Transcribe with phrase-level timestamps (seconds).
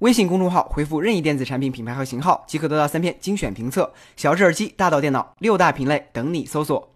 [0.00, 3.92] 微信公众号回复任意电子产品品牌和型号，即可得到三篇精选评测。
[4.16, 6.90] 小智耳机，大到电脑，六大品类等你搜索。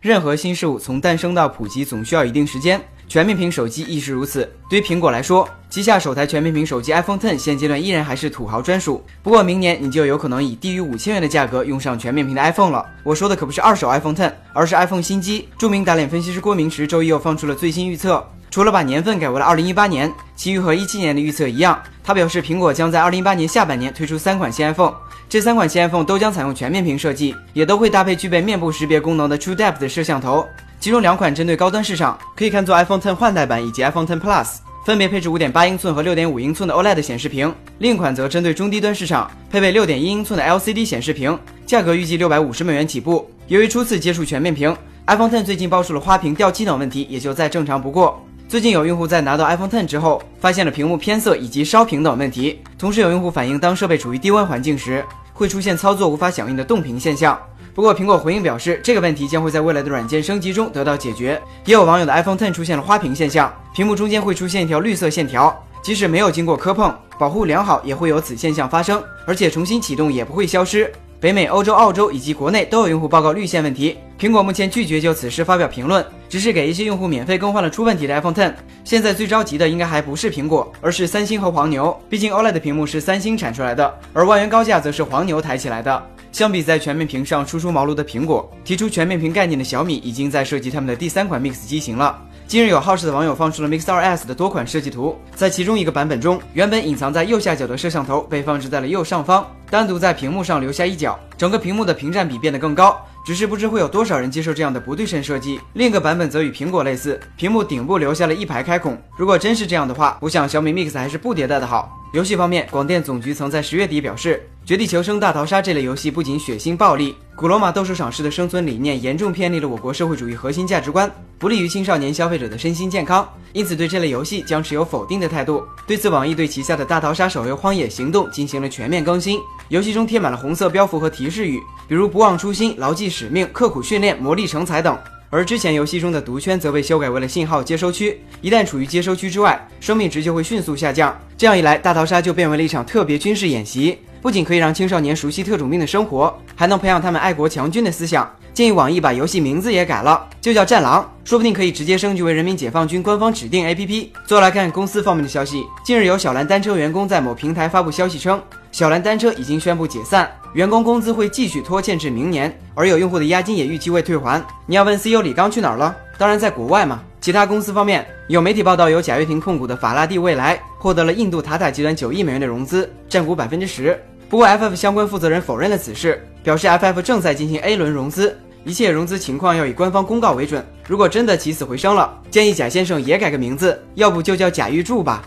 [0.00, 2.80] 任何新事物从诞生到普及，总需要一定时间。
[3.08, 4.48] 全面屏手机亦是如此。
[4.68, 9.02] 对于苹果来说，旗下首台全面屏手机 iPhone Ten 现阶段依然还是土豪专属。
[9.22, 12.86] 不过明年你就有可能以低于五千元的价格用上全面屏的 iPhone 了。
[13.02, 15.48] 我说的可不是二手 iPhone Ten，而是 iPhone 新机。
[15.56, 18.24] 著名打脸分析师郭明池周一又放出了最新预测。
[18.50, 21.80] 除了把年份改为了二零一八年，其余和一七年的预测一样。
[22.02, 24.94] 他表示，苹果将在二零一八年下半年推出三款新 iPhone，
[25.28, 30.46] 这三款新 iPhone 都将采用全面屏设计，也都会搭配具备面部识别功能的 True Depth 摄像头。
[30.80, 43.30] 其中两款针对高端市场，可以看作 iPhone Ten 换代版以及 iPhone Ten Plus，分别配置五点八英寸和六点五英寸的 OLED 显示屏；另一款则针对中低端市场，配备六点一英寸的 LCD 显示屏，价格预计六百五十美元起步。
[43.48, 44.74] 由于初次接触全面屏
[45.06, 48.24] ，iPhone Ten 最近爆出了花屏掉机等问题，也就再正常不过。
[48.48, 52.58] 最近有用户在拿到 iPhone Ten 之后，发现了屏幕偏色以及烧屏等问题。
[52.78, 57.38] 同时有用户反映，当设备处于低温环境时，会出现操作无法响应的冻屏现象。
[57.74, 61.38] 不过苹果回应表示，这个问题将会在未来的软件升级中得到解决。
[61.66, 70.90] 也有网友的 iPhone Ten 出现了花屏现象，屏幕中间会出现一条绿色线条，即使没有经过磕碰，保护良好，也会有此现象发生，而且重新启动也不会消失。
[71.20, 73.98] 北美、欧洲、澳洲以及国内都有用户报告绿线问题。
[74.16, 78.54] 苹果目前拒绝就此事发表评论，只是给一些用户免费更换了出问题的 iPhone Ten。
[78.84, 81.96] 现在最着急的应该还不是苹果，而是三星和黄牛。
[82.08, 86.06] 毕竟 OLED 屏幕是三星产出来的，而万元高价则是黄牛抬起来的。
[86.30, 92.16] 相比在全面屏上初出茅庐的苹果，提出全面屏概念的小米已经在设计他们的第三款 Mix 机型了。
[92.48, 102.98] 近日有好事的网友放出了 Mix 2S 的多款设计图，在其中一个版本中，原本隐藏在右下角的摄像头被放置在了右上方，单独在屏幕上留下一角，整个屏幕的屏占比变得更高。
[103.22, 105.60] 只是不知会有多少人接受这样的不对称设计。
[105.74, 108.96] 另一个版本则与苹果类似，屏幕顶部留下了一排开孔。
[109.18, 112.00] 如果真是这样的话，我想小米 Mix 还是不迭代的好。
[112.12, 125.62] 游戏方面，广电总局曾在十月底表示，《绝地求生：大逃杀》这类游戏不仅血腥暴力，古罗马斗兽场式的生存理念严重偏离了我国社会主义核心价值观，不利于青少年消费者的身心健康，因此对这类游戏将持有否定的态度。
[125.86, 134.96] 对此，网易对旗下的大逃杀手游《荒野行动》进行了全面更新，游戏中贴满了红色标符和提示语，比如“不忘初心”“牢记使命”“刻苦训练”“磨砺成才”等。
[135.30, 141.14] 而之前游戏中的毒圈则被修改为了信号接收区，一旦处于接收区之外，生命值就会迅速下降。
[141.36, 148.28] 这样一来，大逃杀就变为了一场特别军事演习，不仅可以让青少年熟悉特种兵的生活，还能培养他们爱国强军的思想。
[148.54, 154.08] 建议网易把游戏名字也改了，就叫《战狼》，说不定可以直接升级为人民解放军官方指定 APP。
[154.26, 160.28] 最后来看公司方面的消息，近日有小蓝单车员工在某平台发布消息称，小蓝单车已经宣布解散。
[160.54, 164.42] 员工工资会继续拖欠至明年，而有用户的押金也预期未退还。
[164.66, 165.94] 你要问 CEO 李刚去哪儿了？
[166.16, 167.02] 当然在国外嘛。
[167.20, 174.00] 其他公司方面，有媒体报道，由贾跃亭控股的法拉第未来获得了印度塔塔集团九亿美元的融资，占股百分之十。
[174.28, 180.64] 不过 FF 相关负责人否认了此事，表示 FF 正在进行 A 轮融资，一切融资情况要以官方公告为准。
[180.86, 185.22] 如果真的起死回生了，建议贾先生也改个名字，要不就叫贾玉柱吧。